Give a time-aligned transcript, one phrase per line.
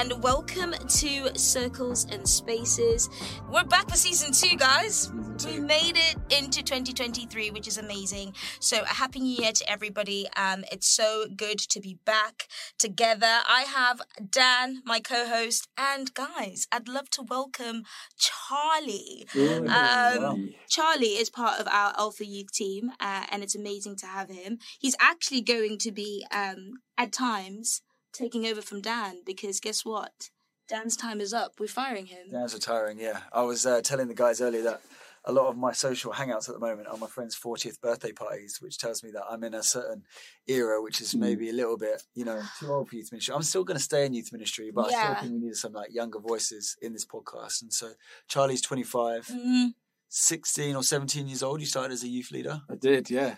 [0.00, 3.10] and welcome to Circles and Spaces.
[3.52, 5.12] We're back for season two, guys.
[5.44, 8.32] We made it into 2023, which is amazing.
[8.60, 10.26] So, a happy new year to everybody.
[10.38, 12.48] Um, it's so good to be back
[12.78, 13.40] together.
[13.46, 14.00] I have
[14.30, 17.82] Dan, my co host, and guys, I'd love to welcome
[18.16, 19.26] Charlie.
[19.68, 24.30] Um, Charlie is part of our Alpha Youth team, uh, and it's amazing to have
[24.30, 24.60] him.
[24.78, 27.82] He's actually going to be, um, at times,
[28.12, 30.30] taking over from Dan because guess what?
[30.68, 31.54] Dan's time is up.
[31.58, 32.30] We're firing him.
[32.30, 33.20] Dan's retiring, yeah.
[33.32, 34.80] I was uh, telling the guys earlier that
[35.24, 38.58] a lot of my social hangouts at the moment are my friends' 40th birthday parties,
[38.60, 40.04] which tells me that I'm in a certain
[40.46, 43.34] era, which is maybe a little bit, you know, too old for youth ministry.
[43.34, 45.72] I'm still going to stay in youth ministry, but I still think we need some
[45.72, 47.60] like younger voices in this podcast.
[47.62, 47.90] And so
[48.28, 49.74] Charlie's 25, Mhm.
[50.08, 51.60] 16 or 17 years old.
[51.60, 53.36] You started as a youth leader, I did, yeah.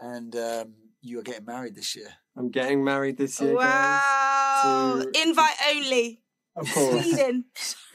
[0.00, 2.14] and um, you are getting married this year.
[2.36, 5.02] I'm getting married this year, Wow.
[5.02, 6.22] to- Invite only.
[6.54, 7.04] Of course.
[7.04, 7.44] Sweden.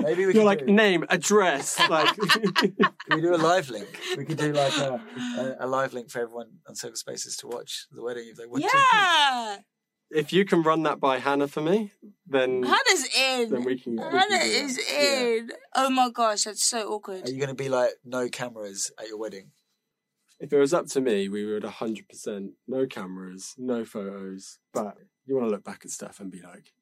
[0.00, 2.16] Maybe we You're like do- name, address, like.
[2.18, 2.74] Can
[3.10, 3.88] we do a live link?
[4.16, 5.00] We could do like a,
[5.38, 8.46] a, a live link for everyone on Circle Spaces to watch the wedding if they
[8.46, 8.70] want to.
[8.92, 9.56] Yeah.
[10.10, 11.92] if you can run that by Hannah for me,
[12.26, 13.50] then Hannah's in.
[13.50, 13.96] then we can.
[13.96, 15.28] we can Hannah is that.
[15.38, 15.50] in.
[15.74, 17.26] Oh my gosh, that's so awkward.
[17.28, 19.50] Are you going to be like no cameras at your wedding?
[20.38, 25.34] If it was up to me, we would 100% no cameras, no photos, but you
[25.34, 26.72] want to look back at stuff and be like,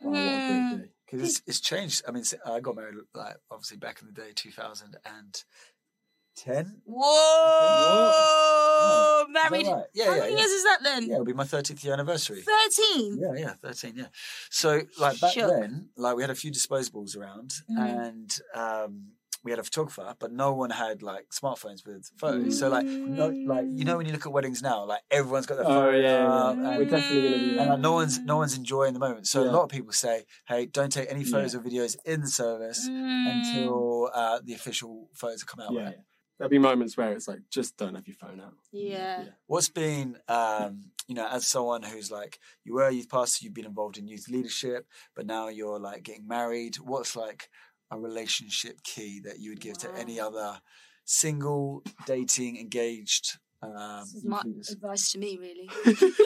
[0.00, 0.46] wow, what a Mm.
[0.46, 0.90] great day.
[1.04, 2.02] Because it's, it's changed.
[2.08, 6.82] I mean, I got married like obviously back in the day, 2010.
[6.86, 9.24] Whoa!
[9.28, 9.66] No, Married.
[9.66, 9.84] right?
[9.94, 10.38] Yeah, How yeah, many yeah.
[10.38, 11.06] years is that then?
[11.06, 12.42] Yeah, it'll be my 30th year anniversary.
[12.42, 13.18] 13.
[13.20, 14.06] Yeah, yeah, 13, yeah.
[14.50, 15.50] So, like, back Shook.
[15.50, 18.06] then, like, we had a few disposables around Mhm.
[18.08, 19.12] and um,
[19.44, 22.58] we had a photographer, but no one had, like, smartphones with photos.
[22.58, 25.56] So, like, no, like, you know, when you look at weddings now, like, everyone's got
[25.56, 26.68] their Oh, phone yeah, up yeah.
[26.68, 29.26] and- We're definitely going to do and like, no one's no one's enjoying the moment.
[29.26, 32.28] So a lot of people say, "Hey, don't take any photos or videos in the
[32.28, 33.32] service Mm.
[33.32, 35.84] until uh, the official photos come out." Yeah.
[35.84, 35.96] Right?
[36.38, 38.54] There'll be moments where it's like, just don't have your phone out.
[38.72, 39.24] Yeah.
[39.46, 43.54] What's been, um, you know, as someone who's like, you were a youth pastor, you've
[43.54, 46.76] been involved in youth leadership, but now you're like getting married.
[46.76, 47.48] What's like
[47.92, 50.60] a relationship key that you would give to any other
[51.04, 55.68] single, dating, engaged um, This is my advice to me, really.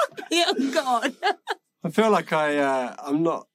[0.30, 1.16] yeah, go on.
[1.84, 3.46] I feel like I, uh, I'm not.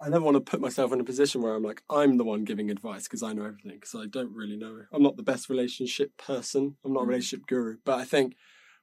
[0.00, 2.44] I never want to put myself in a position where I'm like I'm the one
[2.44, 4.82] giving advice because I know everything because I don't really know.
[4.92, 6.76] I'm not the best relationship person.
[6.84, 7.08] I'm not a Mm.
[7.08, 7.78] relationship guru.
[7.84, 8.36] But I think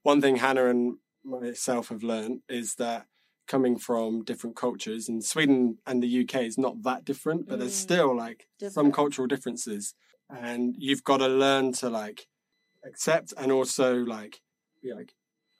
[0.04, 3.08] one thing Hannah and myself have learned is that
[3.48, 7.74] coming from different cultures and Sweden and the UK is not that different, but there's
[7.74, 7.88] Mm.
[7.90, 9.94] still like some cultural differences,
[10.30, 12.28] and you've got to learn to like
[12.84, 14.42] accept and also like
[14.82, 15.14] be like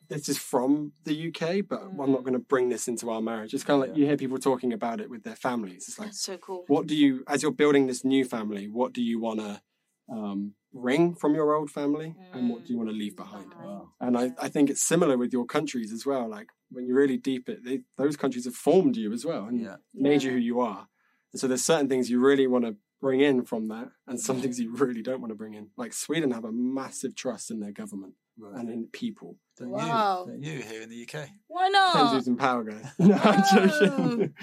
[0.08, 2.26] this is from the UK, but I'm not Mm.
[2.26, 3.56] going to bring this into our marriage.
[3.56, 4.02] It's kind of like Yeah.
[4.02, 5.88] you hear people talking about it with their families.
[5.88, 6.64] It's like, That's so cool.
[6.68, 9.62] what do you, as you're building this new family, what do you want to
[10.08, 13.56] um, bring from your old family, and what do you want to leave behind?
[13.60, 13.94] Wow.
[14.00, 16.28] And I, I think it's similar with your countries as well.
[16.30, 19.60] Like when you're really deep, it they, those countries have formed you as well and
[19.60, 19.78] Yeah.
[19.94, 20.88] made you who you are.
[21.34, 24.42] And so there's certain things you really want to bring in from that, and some
[24.42, 25.70] things you really don't want to bring in.
[25.78, 28.56] Like Sweden have a massive trust in their government Right.
[28.60, 29.38] and in people.
[29.58, 30.26] Don't Wow.
[30.26, 30.32] you?
[30.34, 31.30] Don't you here in the UK?
[31.48, 32.14] Why Depends not?
[32.14, 32.86] who's in power, guys.
[33.00, 34.34] No, I'm joking.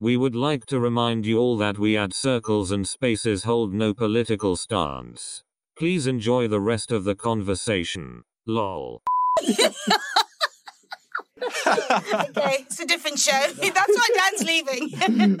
[0.00, 3.92] We would like to remind you all that we at Circles and Spaces hold no
[3.94, 5.42] political stance.
[5.76, 8.22] Please enjoy the rest of the conversation.
[8.46, 9.02] Lol.
[11.66, 13.30] okay, it's a different show.
[13.60, 15.40] That's why Dan's leaving.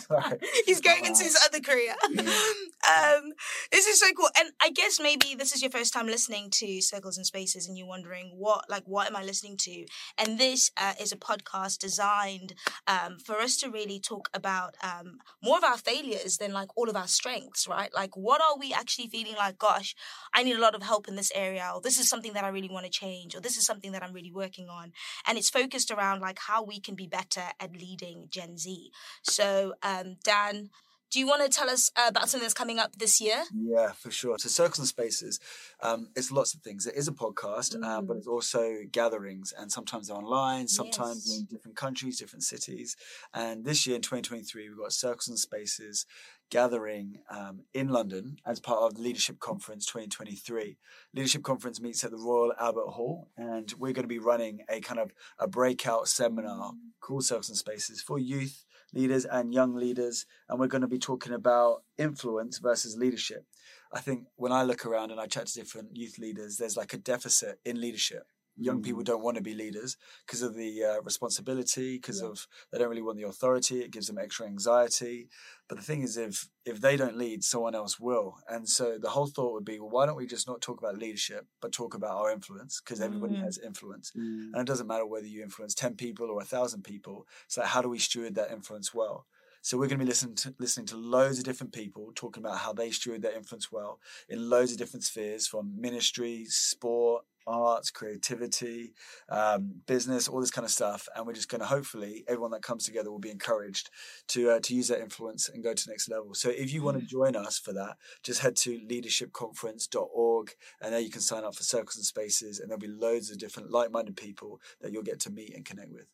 [0.00, 0.38] Sorry.
[0.66, 1.94] He's going into his other career.
[2.08, 3.32] Um,
[3.72, 6.80] this is so cool, and I guess maybe this is your first time listening to
[6.80, 9.86] Circles and Spaces, and you're wondering what, like, what am I listening to?
[10.18, 12.54] And this uh, is a podcast designed
[12.86, 16.88] um, for us to really talk about um, more of our failures than like all
[16.88, 17.92] of our strengths, right?
[17.94, 19.58] Like, what are we actually feeling like?
[19.58, 19.94] Gosh,
[20.34, 22.48] I need a lot of help in this area, or this is something that I
[22.48, 24.92] really want to change, or this is something that I'm really working on,
[25.26, 28.90] and it's focused around like how we can be better at leading Gen Z.
[29.22, 30.70] So, um, Dan,
[31.10, 33.44] do you want to tell us uh, about something that's coming up this year?
[33.54, 34.36] Yeah, for sure.
[34.38, 35.38] So Circles and Spaces,
[35.80, 36.86] um, it's lots of things.
[36.86, 38.18] It is a podcast, uh, but Mm.
[38.18, 41.38] it's also gatherings, and sometimes they're online, sometimes Yes.
[41.38, 42.96] in different countries, different cities.
[43.32, 46.04] And this year in 2023, we've got Circles and Spaces
[46.50, 50.76] gathering um, in London as part of the Leadership Conference 2023.
[51.14, 54.80] Leadership Conference meets at the Royal Albert Hall, and we're going to be running a
[54.80, 60.26] kind of a breakout seminar called Circles and Spaces for youth leaders and young leaders,
[60.48, 63.44] and we're going to be talking about influence versus leadership.
[63.92, 66.92] I think when I look around and I chat to different youth leaders, there's like
[66.92, 68.26] a deficit in leadership.
[68.56, 69.06] Young people Mm.
[69.06, 72.28] don't want to be leaders because of the uh, responsibility, because Yeah.
[72.28, 73.80] of they don't really want the authority.
[73.82, 75.28] It gives them extra anxiety.
[75.68, 78.38] But the thing is, if if they don't lead, someone else will.
[78.48, 80.98] And so the whole thought would be, well, why don't we just not talk about
[80.98, 82.80] leadership, but talk about our influence?
[82.80, 83.42] Because everybody Mm.
[83.44, 84.52] has influence, Mm.
[84.52, 87.26] and it doesn't matter whether you influence ten people or a thousand people.
[87.48, 89.26] So how do we steward that influence well?
[89.62, 92.58] So we're going to be listening to, listening to loads of different people talking about
[92.58, 93.98] how they steward their influence well
[94.28, 98.94] in loads of different spheres, from ministry, sport, arts, creativity,
[99.28, 101.08] um, business, all this kind of stuff.
[101.14, 103.90] And we're just going to hopefully everyone that comes together will be encouraged
[104.28, 106.34] to uh, to use that influence and go to the next level.
[106.34, 110.50] So if you want to join us for that, just head to leadershipconference.org
[110.80, 113.38] and there you can sign up for circles and spaces, and there'll be loads of
[113.38, 116.06] different like-minded people that you'll get to meet and connect with.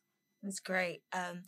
[0.43, 1.03] That's great.
[1.13, 1.43] Um,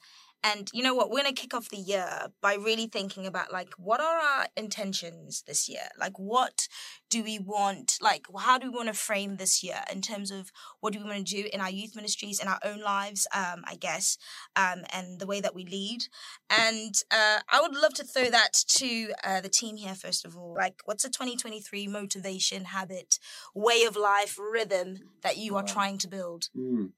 [0.45, 1.11] and you know what?
[1.11, 5.43] We're gonna kick off the year by really thinking about like what are our intentions
[5.47, 5.89] this year?
[5.99, 6.69] Like what
[7.11, 7.99] do we want?
[8.01, 10.51] Like how do we want to frame this year in terms of
[10.81, 13.27] what do we want to do in our youth ministries, in our own lives?
[13.35, 14.19] Um, I guess,
[14.57, 16.05] um, and the way that we lead.
[16.51, 20.37] And uh, I would love to throw that to uh, the team here first of
[20.37, 20.55] all.
[20.55, 23.19] Like, what's a 2023 motivation, habit,
[23.55, 25.73] way of life, rhythm that you are Wow.
[25.73, 26.49] trying to build?
[26.57, 26.91] Mm.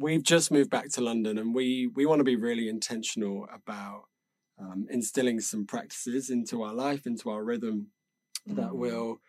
[0.00, 4.04] We've just moved back to London, and we we want to be really intentional about
[4.56, 7.88] um, instilling some practices into our life, into our rhythm
[8.46, 8.76] that Mm.
[8.76, 9.20] will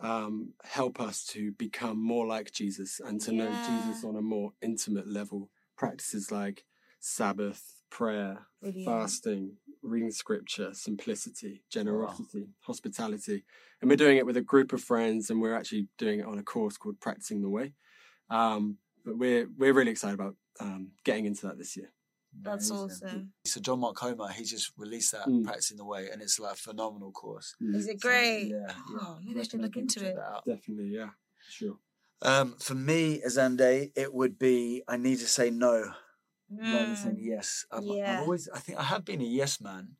[0.00, 4.52] um, help us to become more like Jesus and to know Jesus on a more
[4.60, 5.50] intimate level.
[5.76, 6.64] Practices like
[6.98, 8.84] Sabbath, prayer, Brilliant.
[8.84, 13.44] fasting, reading scripture, simplicity, generosity, hospitality.
[13.80, 16.38] And we're doing it with a group of friends, and we're actually doing it on
[16.38, 17.74] a course called Practicing the Way.
[18.30, 21.90] Um, but we're we're really excited about um, getting into that this year.
[22.42, 22.86] That's Amazing.
[22.90, 23.32] awesome.
[23.46, 25.44] So John Mark Comer, he just released that Mm.
[25.44, 27.54] practicing the way, and it's like a phenomenal course.
[27.60, 28.48] Is it So, great?
[28.50, 30.14] yeah, Oh, maybe I should look into it.
[30.16, 30.42] that.
[30.44, 31.10] Definitely, yeah,
[31.48, 31.78] sure.
[32.20, 35.94] Um, for me, Azande, it would be I need to say no
[36.50, 37.02] rather than Mm.
[37.02, 37.64] saying yes.
[37.70, 38.12] I'm, Yeah.
[38.12, 39.96] I've always, I think I have been a yes man.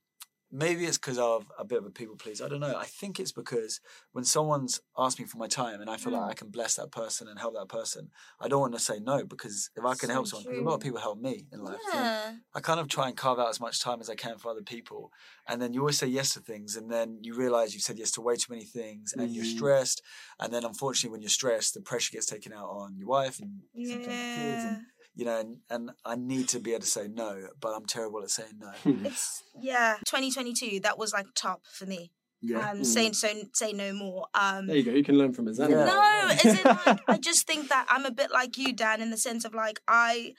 [0.50, 2.46] Maybe it's because of a bit of a people pleaser.
[2.46, 2.74] I don't know.
[2.74, 3.80] I think it's because
[4.12, 6.22] when someone's asked me for my time and I feel Mm.
[6.22, 8.10] like I can bless that person and help that person,
[8.40, 10.74] I don't want to say no because if I can So help someone, a lot
[10.76, 11.82] of people help me in life.
[11.84, 12.38] so Yeah.
[12.54, 14.62] I kind of try and carve out as much time as I can for other
[14.62, 15.12] people.
[15.46, 18.10] And then you always say yes to things, and then you realize you've said yes
[18.12, 19.44] to way too many things, and you're Mhm.
[19.44, 20.00] stressed.
[20.40, 23.64] And then, unfortunately, when you're stressed, the pressure gets taken out on your wife and
[23.82, 24.64] sometimes kids.
[24.64, 24.97] And, Yeah.
[25.18, 28.22] You know, and, and I need to be able to say no, but I'm terrible
[28.22, 28.70] at saying no.
[29.04, 29.96] It's yeah.
[30.06, 30.78] 2022.
[30.86, 32.12] That was like top for me.
[32.40, 32.70] Yeah.
[32.70, 32.86] Um, Mm.
[32.86, 34.26] saying so, say no more.
[34.32, 34.92] Um, There you go.
[34.92, 35.70] You can learn from Azande.
[35.70, 35.86] Yeah.
[35.86, 39.10] No, is it like I just think that I'm a bit like you, Dan, in
[39.10, 40.34] the sense of like I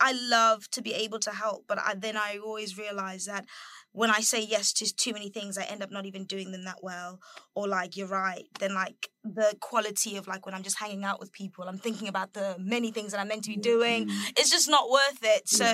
[0.00, 3.44] I love to be able to help, but I, then I always realize that
[3.98, 6.64] when I say yes to too many things, I end up not even doing them
[6.64, 7.12] that well.
[7.54, 11.18] Or like you're right, then like the quality of like when I'm just hanging out
[11.20, 14.06] with people, I'm thinking about the many things that I'm meant to be doing.
[14.06, 14.30] Mm.
[14.38, 15.48] It's just not worth it.
[15.48, 15.66] So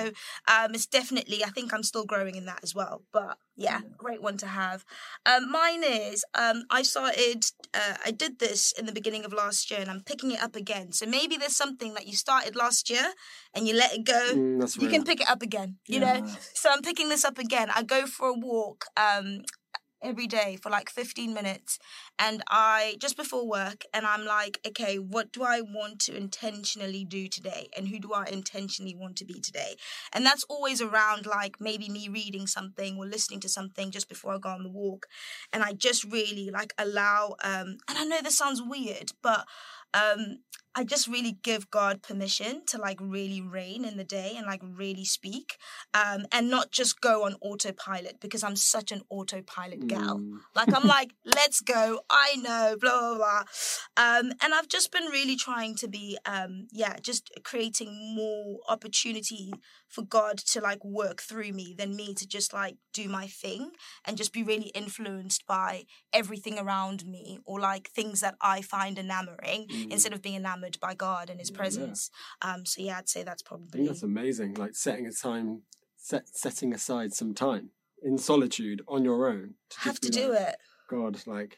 [0.53, 3.03] um, it's definitely I think I'm still growing in that as well.
[3.13, 3.89] But yeah, Yeah.
[4.05, 4.79] great one to have.
[5.25, 7.45] Um, mine is um, I started.
[7.73, 10.55] Uh, I did this in the beginning of last year, and I'm picking it up
[10.63, 10.91] again.
[10.91, 13.07] So maybe there's something that you started last year,
[13.53, 14.21] and you let it go.
[14.35, 15.69] Mm, You can pick it up again.
[15.93, 16.17] You know.
[16.61, 17.67] So I'm picking this up again.
[17.79, 18.85] I go for a walk.
[18.97, 19.43] Um,
[20.01, 21.79] every day for like 15 minutes
[22.19, 27.03] and i just before work and i'm like okay what do i want to intentionally
[27.03, 29.75] do today and who do i intentionally want to be today
[30.13, 34.33] and that's always around like maybe me reading something or listening to something just before
[34.33, 35.07] i go on the walk
[35.51, 39.45] and i just really like allow um and i know this sounds weird but
[39.93, 40.39] um
[40.75, 44.61] I just really give God permission to like really reign in the day and like
[44.63, 45.57] really speak
[45.93, 50.19] um, and not just go on autopilot because I'm such an autopilot gal.
[50.19, 50.39] Mm.
[50.55, 52.01] Like I'm like, let's go.
[52.09, 53.43] I know, blah blah blah.
[53.97, 59.53] Um, and I've just been really trying to be, um, yeah, just creating more opportunity
[59.87, 63.71] for God to like work through me than me to just like do my thing
[64.03, 68.97] and just be really influenced by everything around me or like things that I find
[68.99, 69.91] enamoring Mm.
[69.91, 71.57] instead of being enamored by God and His Yeah, yeah.
[71.57, 72.11] presence.
[72.41, 74.55] Um, so yeah, I'd say that's I probably think that's amazing.
[74.55, 75.61] Like setting a time,
[75.95, 77.69] set, setting aside some time
[78.03, 79.55] in solitude on your own.
[79.79, 80.55] have to do like, it.
[80.89, 81.57] God, like,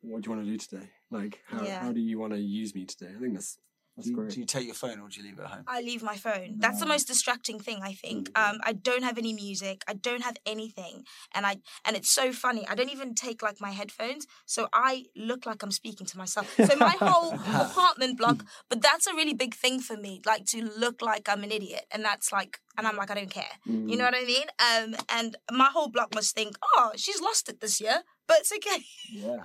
[0.00, 0.88] what do you want to do today?
[1.10, 1.80] Like, how, Yeah.
[1.82, 3.12] how do you want to use me today?
[3.16, 3.58] I think that's
[4.00, 4.30] Do you, great.
[4.30, 5.64] do you take your phone or do you leave it at home?
[5.68, 6.56] I leave my phone.
[6.58, 8.32] That's the most distracting thing I think.
[8.32, 8.50] Mm.
[8.50, 9.84] Um, I don't have any music.
[9.86, 12.66] I don't have anything, and I and it's so funny.
[12.68, 16.52] I don't even take like my headphones, so I look like I'm speaking to myself.
[16.56, 18.44] So my whole apartment block.
[18.68, 21.84] But that's a really big thing for me, like to look like I'm an idiot,
[21.92, 23.44] and that's like, and I'm like, I don't care.
[23.68, 23.88] Mm.
[23.88, 24.46] You know what I mean?
[24.58, 28.52] Um, and my whole block must think, oh, she's lost it this year, but it's
[28.52, 28.82] okay.
[29.12, 29.44] Yeah.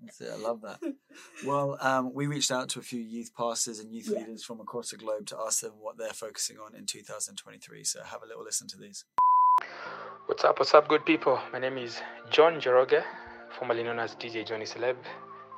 [0.00, 0.30] That's it.
[0.32, 0.80] I love that.
[1.44, 4.20] Well, um, we reached out to a few youth pastors and youth Yeah.
[4.20, 7.84] leaders from across the globe to ask them what they're focusing on in 2023.
[7.84, 9.04] So have a little listen to these.
[10.26, 11.40] What's up, what's up, good people?
[11.52, 12.00] My name is
[12.30, 13.02] John Njoroge,
[13.58, 14.96] formerly known as DJ Johnny Celeb,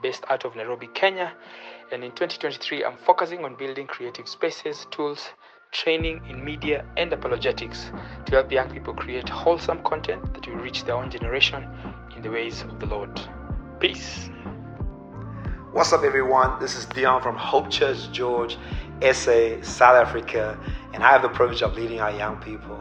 [0.03, 1.33] based out of Nairobi, Kenya.
[1.93, 5.29] And in 2023, I'm focusing on building creative spaces, tools,
[5.73, 7.91] training in media, and apologetics
[8.27, 11.67] to help young people create wholesome content that will reach their own generation
[12.17, 13.21] in the ways of the Lord.
[13.81, 14.29] Peace.
[15.73, 16.61] What's up, everyone?
[16.61, 18.59] This is Dion from Hope Church George,
[19.01, 20.61] SA, South Africa,
[20.93, 22.79] and I have the privilege of leading our young people.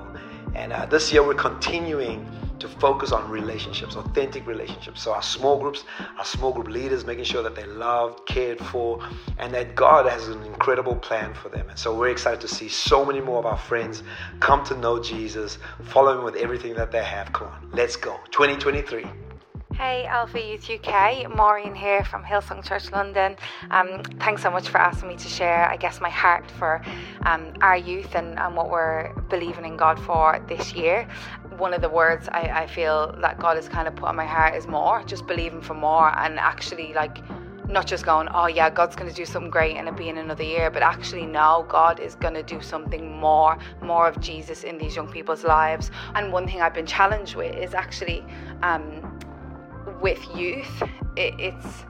[0.56, 2.30] And uh, this year, we're continuing
[2.60, 5.02] to focus on relationships, authentic relationships.
[5.02, 5.86] So, our small groups,
[6.18, 9.00] our small group leaders, making sure that they're loved, cared for,
[9.38, 11.70] and that God has an incredible plan for them.
[11.70, 14.04] And so, we're excited to see so many more of our friends
[14.42, 17.32] come to know Jesus, follow Him with everything that they have.
[17.32, 18.20] Come on, let's go.
[18.32, 19.29] 2023.
[19.80, 23.38] Hey, Alpha Youth UK, Maureen here from Hillsong Church London.
[23.72, 26.82] Um, thanks so much for asking me to share, I guess, my heart for
[27.26, 31.08] um, our youth and, and what we're believing in God for this year.
[31.58, 34.26] One of the words I, I feel that God has kind of put on my
[34.26, 37.20] heart is more, just believing for more and actually like
[37.70, 40.44] not just going, oh yeah, God's going to do something great and it being another
[40.44, 44.78] year, but actually no, God is going to do something more, more of Jesus in
[44.78, 45.90] these young people's lives.
[46.16, 48.26] And one thing I've been challenged with is actually
[48.62, 49.09] um,
[50.02, 50.84] with youth,
[51.16, 51.86] it, it's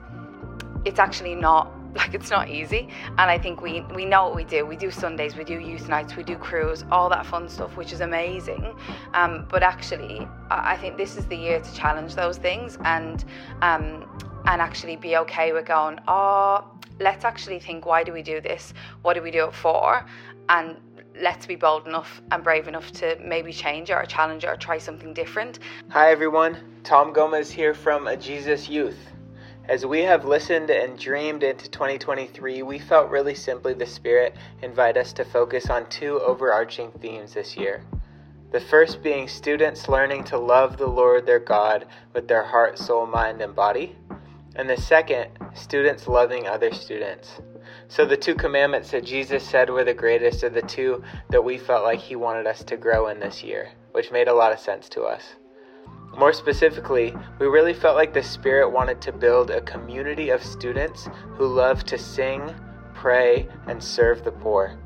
[0.84, 2.88] it's actually not like it's not easy.
[3.18, 4.64] And i think we we know what we do.
[4.64, 7.92] We do sundays we do youth nights we do crews all that fun stuff which
[7.92, 8.76] is amazing.
[9.14, 13.24] Um, but actually I, think this is the year to challenge those things and
[13.62, 14.08] um,
[14.46, 16.64] and actually be okay with going oh
[17.00, 18.72] let's actually think why do we do this?
[19.02, 20.06] What do we do it for?
[20.48, 20.76] And
[21.20, 25.14] let's be bold enough and brave enough to maybe change or challenge or try something
[25.14, 28.98] different Hi everyone, Tom Gomez here from A Jesus Youth.
[29.68, 34.96] As we have listened and dreamed into 2023, we felt really simply the Spirit invite
[34.96, 37.84] us to focus on two overarching themes this year.
[38.52, 43.06] The first being students learning to love the Lord their God with their heart, soul,
[43.06, 43.96] mind, and body.
[44.56, 47.40] And the second, students loving other students.
[47.88, 51.58] So, the two commandments that Jesus said were the greatest are the two that we
[51.58, 54.60] felt like He wanted us to grow in this year, which made a lot of
[54.60, 55.34] sense to us.
[56.16, 61.08] More specifically, we really felt like the Spirit wanted to build a community of students
[61.36, 62.54] who love to sing,
[62.94, 64.78] pray, and serve the poor.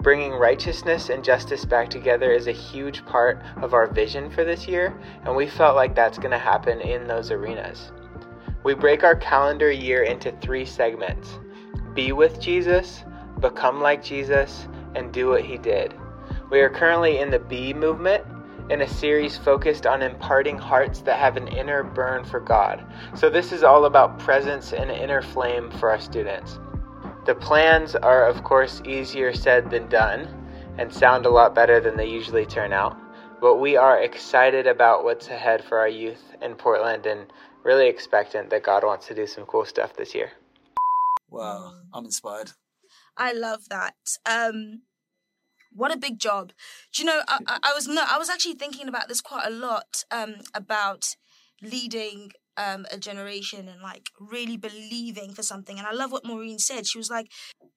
[0.00, 4.66] Bringing righteousness and justice back together is a huge part of our vision for this
[4.66, 7.92] year, and we felt like that's going to happen in those arenas.
[8.64, 11.38] We break our calendar year into three segments
[11.98, 13.02] be with Jesus,
[13.40, 15.92] become like Jesus, and do what he did.
[16.48, 18.24] We are currently in the B movement
[18.70, 22.84] in a series focused on imparting hearts that have an inner burn for God.
[23.16, 26.60] So, this is all about presence and inner flame for our students.
[27.26, 30.28] The plans are, of course, easier said than done
[30.78, 32.96] and sound a lot better than they usually turn out.
[33.40, 37.26] But we are excited about what's ahead for our youth in Portland and
[37.64, 40.30] really expectant that God wants to do some cool stuff this year.
[41.28, 42.52] Wow, I'm inspired.
[43.16, 43.94] I love that.
[44.24, 44.82] Um,
[45.72, 46.52] what a big job.
[46.92, 47.22] Do you know?
[47.28, 50.04] I, I, I was no, I was actually thinking about this quite a lot.
[50.10, 51.16] Um, about
[51.62, 55.78] leading um a generation and like really believing for something.
[55.78, 56.86] And I love what Maureen said.
[56.86, 57.28] She was like,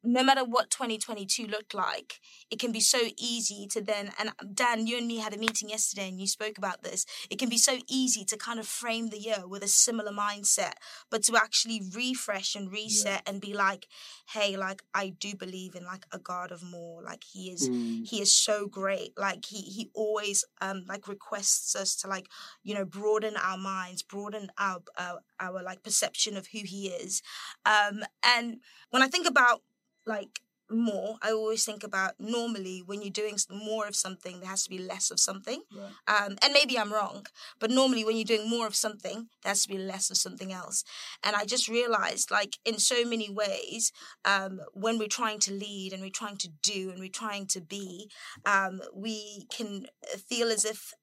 [0.04, 2.20] no matter what 2022 looked like,
[2.50, 4.12] it can be so easy to then.
[4.20, 7.06] And Dan, you and me had a meeting yesterday, and you spoke about this.
[7.30, 10.74] It can be so easy to kind of frame the year with a similar mindset,
[11.12, 13.88] but to actually refresh and reset and be like,
[14.34, 17.04] hey, like I do believe in like a God of more.
[17.04, 18.08] Like He is, Mm.
[18.08, 19.14] He is so great.
[19.18, 22.28] Like He He always um like requests us to like
[22.64, 27.22] you know broaden our minds, broaden our our, our like perception of who He is.
[27.66, 28.58] Um, and
[28.92, 29.62] when I think about
[30.06, 30.42] like
[30.74, 34.70] more, I always think about normally when you're doing more of something, there has to
[34.70, 35.62] be less of something.
[35.76, 35.92] Right.
[36.08, 37.26] Um, and maybe I'm wrong,
[37.60, 40.54] but normally when you're doing more of something, there has to be less of something
[40.54, 40.86] else.
[41.24, 43.92] And I just realized, like, in so many ways,
[44.24, 47.62] um, when we're trying to lead and we're trying to do and we're trying to
[47.62, 48.10] be,
[48.46, 49.88] um, we can
[50.30, 50.94] feel as if,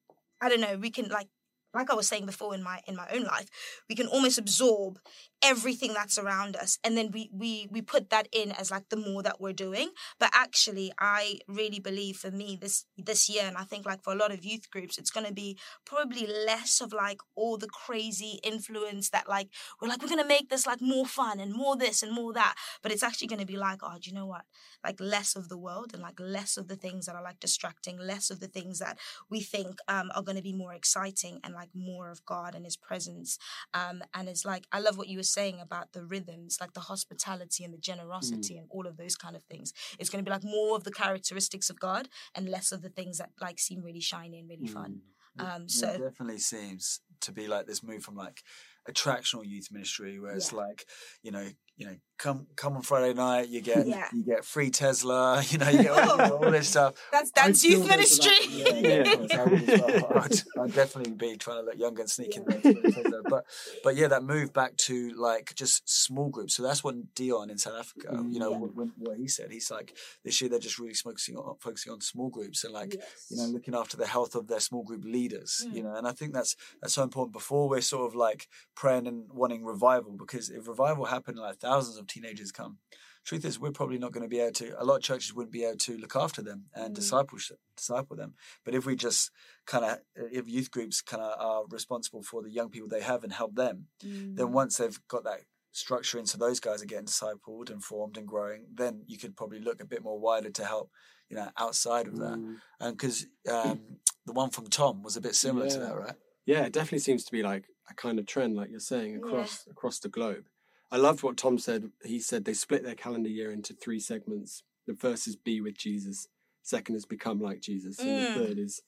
[0.41, 1.27] I don't know, we can like,
[1.73, 3.49] like I was saying before in my in my own life,
[3.89, 4.99] we can almost absorb
[5.43, 6.77] everything that's around us.
[6.83, 9.89] And then we we we put that in as like the more that we're doing.
[10.19, 14.13] But actually i really believe for me this this year and i think like for
[14.13, 17.67] a lot of youth groups it's going to be probably less of like all the
[17.67, 19.49] crazy influence that like
[19.81, 22.33] we're like we're going to make this like more fun and more this and more
[22.33, 22.55] that.
[22.81, 24.45] But it's actually going to be like oh do you know what?
[24.83, 27.97] Like less of the world and like less of the things that are like distracting
[27.99, 28.97] less of the things that
[29.29, 32.65] we think um, are going to be more exciting and like more of god and
[32.65, 33.37] his presence.
[33.73, 36.81] Um, and it's like i love what you were saying about the rhythms, like the
[36.91, 39.73] hospitality and the generosity and all of those kind of things.
[39.99, 42.89] It's going to be like more of the characteristics of God and less of the
[42.89, 45.01] things that like seem really shiny and really fun.
[45.37, 48.43] Um, It so definitely seems to be like this move from like
[48.89, 50.85] attractional youth ministry where it's like
[51.21, 51.47] you know
[51.79, 54.05] you know come come on friday night you get Yeah.
[54.13, 57.87] you get free tesla you know you get all, all this stuff that's that's youth
[57.87, 58.33] that- ministry.
[58.49, 60.17] yeah, yeah, would well.
[60.25, 63.21] I'd, I'd definitely be trying to look younger and sneak in there.
[63.23, 63.45] But
[63.85, 66.55] but yeah, that move back to like just small groups.
[66.55, 68.57] So that's what Dion in South Africa, you mm, know, Yeah.
[68.57, 69.51] when, what he said.
[69.51, 69.95] He's like
[70.25, 72.95] this year they're just really focusing on focusing on small groups and like
[73.29, 75.65] you know looking after the health of their small group leaders.
[75.65, 75.75] Mm.
[75.75, 77.31] You know, and I think that's that's so important.
[77.33, 81.97] Before we're sort of like praying and wanting revival, because if revival happened, like thousands
[81.97, 82.77] of teenagers come.
[83.25, 84.81] Truth is, we're probably not going to be able to.
[84.81, 87.37] A lot of churches wouldn't be able to look after them and disciple
[87.75, 88.33] disciple them.
[88.65, 89.29] But if we just
[89.67, 93.23] kind of, if youth groups kind of are responsible for the young people they have
[93.23, 97.69] and help them, then once they've got that structure into those guys are getting discipled
[97.69, 100.89] and formed and growing, then you could probably look a bit more wider to help,
[101.29, 102.37] you know, outside of that.
[102.39, 102.55] Mm.
[102.79, 103.81] And because um,
[104.25, 106.15] the one from Tom was a bit similar to that, right?
[106.45, 109.67] Yeah, it definitely seems to be like a kind of trend, like you're saying, across
[109.69, 110.45] across the globe.
[110.91, 111.91] I loved what Tom said.
[112.03, 114.63] He said they split their calendar year into three segments.
[114.87, 116.27] The first is be with Jesus.
[116.63, 118.33] Second is become like Jesus, and Mm.
[118.33, 118.81] the third is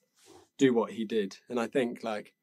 [0.58, 1.38] do what he did.
[1.50, 2.34] And I think like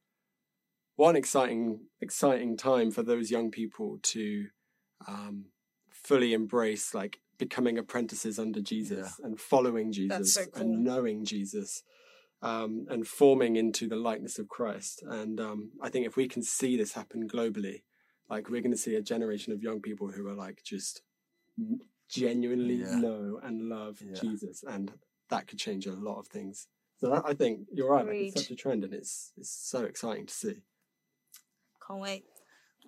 [0.96, 4.48] what an exciting exciting time for those young people to
[5.06, 5.46] um,
[5.90, 10.62] fully embrace like becoming apprentices under Jesus and following Jesus so cool.
[10.62, 11.84] and knowing Jesus
[12.42, 15.02] um, and forming into the likeness of Christ.
[15.06, 17.82] And um, I think if we can see this happen globally,
[18.28, 21.02] like we're going to see a generation of young people who are like just
[22.08, 22.96] genuinely Yeah.
[22.96, 24.20] know and love Yeah.
[24.20, 24.92] Jesus, and
[25.30, 26.66] that could change a lot of things.
[27.00, 28.06] So that, I think you're right.
[28.06, 30.62] Like, it's such a trend, and it's it's so exciting to see.
[31.86, 32.24] Can't wait.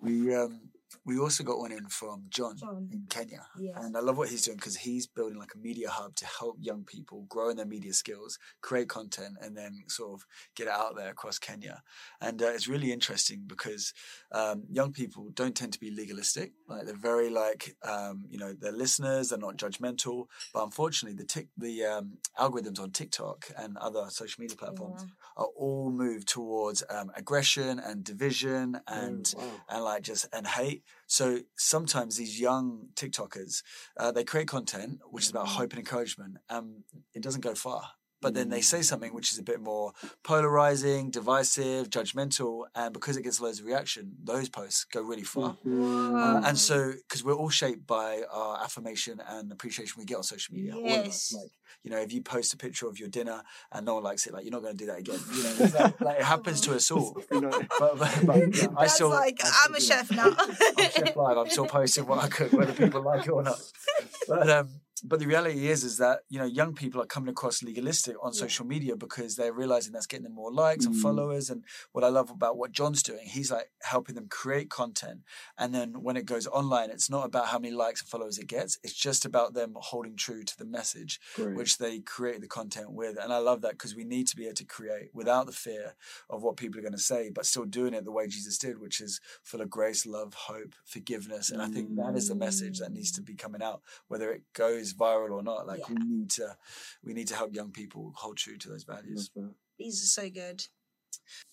[0.01, 0.69] We um
[1.05, 2.89] we also got one in from John, John.
[2.91, 3.75] in Kenya, Yes.
[3.77, 6.57] and I love what he's doing because he's building like a media hub to help
[6.59, 10.25] young people grow in their media skills, create content, and then sort of
[10.55, 11.81] get it out there across Kenya.
[12.19, 13.93] And uh, it's really interesting because
[14.31, 16.53] um, young people don't tend to be legalistic.
[16.67, 20.25] Like they're very like um, you know they're listeners, they're not judgmental.
[20.53, 25.05] But unfortunately, the tick the um, algorithms on TikTok and other social media platforms
[25.37, 29.43] are all moved towards um, aggression and division and wow.
[29.69, 30.80] and like just and hate.
[31.07, 33.63] So sometimes these young TikTokers,
[33.97, 36.37] uh, they create content which is about hope and encouragement.
[36.49, 37.83] Um, it doesn't go far.
[38.21, 43.17] But then they say something which is a bit more polarizing, divisive, judgmental, and because
[43.17, 45.57] it gets loads of reaction, those posts go really far.
[45.65, 50.23] Uh, and so, because we're all shaped by our affirmation and appreciation we get on
[50.23, 51.05] social media, all of us.
[51.05, 51.33] Yes.
[51.33, 51.51] Like,
[51.83, 54.33] you know, if you post a picture of your dinner and no one likes it,
[54.33, 55.19] like you're not going to do that again.
[55.33, 57.17] You know, it's like, like, it happens to us all.
[57.79, 60.35] But, but, but yeah, I That's still, like I still I'm a chef now.
[60.37, 61.37] I'm chef live.
[61.37, 63.59] I'm still posting what I cook, whether people like it or not.
[64.27, 64.69] But um,
[65.03, 68.33] but the reality is, is that you know, young people are coming across legalistic on
[68.33, 71.01] social media because they're realizing that's getting them more likes and mm.
[71.01, 71.49] followers.
[71.49, 75.21] And what I love about what John's doing, he's like helping them create content,
[75.57, 78.47] and then when it goes online, it's not about how many likes and followers it
[78.47, 78.77] gets.
[78.83, 81.55] It's just about them holding true to the message Great.
[81.55, 83.17] which they create the content with.
[83.21, 85.95] And I love that because we need to be able to create without the fear
[86.29, 88.79] of what people are going to say, but still doing it the way Jesus did,
[88.79, 91.49] which is full of grace, love, hope, forgiveness.
[91.49, 93.25] And I think that is the message that needs to mm.
[93.25, 95.67] be coming out, whether it goes viral or not.
[95.67, 96.55] Like we need to,
[97.03, 99.29] we need to help young people hold true to those values.
[99.77, 100.65] These are so good.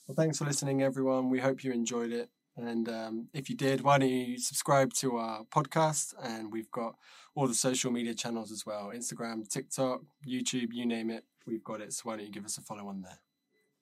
[0.07, 1.31] Well, thanks for listening, everyone.
[1.31, 2.31] We hope you enjoyed it.
[2.57, 6.15] And um, if you did, why don't you subscribe to our podcast?
[6.23, 6.97] And we've got
[7.35, 11.25] all the social media channels as well Instagram, TikTok, YouTube, you name it.
[11.47, 11.93] We've got it.
[11.93, 13.19] So why don't you give us a follow on there?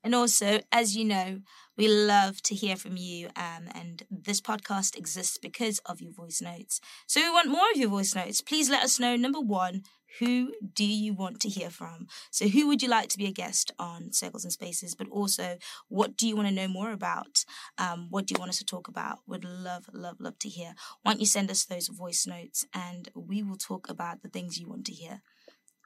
[0.07, 1.41] And also, as you know,
[1.77, 3.27] we love to hear from you.
[3.35, 6.81] Um, and this podcast exists because of your voice notes.
[7.09, 8.41] So we want more of your voice notes.
[8.41, 9.17] Please let us know.
[9.17, 9.83] Number one,
[10.21, 12.07] who do you want to hear from?
[12.31, 14.95] So who would you like to be a guest on Circles and Spaces?
[14.95, 17.45] But also, what do you want to know more about?
[17.77, 19.19] Um, what do you want us to talk about?
[19.27, 20.75] Would love, love, love to hear.
[21.03, 24.57] Why don't you send us those voice notes and we will talk about the things
[24.57, 25.23] you want to hear.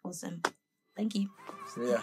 [0.04, 0.42] Awesome.
[0.94, 1.30] Thank you.
[1.74, 2.02] So yeah.